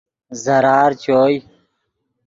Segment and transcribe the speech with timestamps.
[0.43, 1.35] ضرار چوئے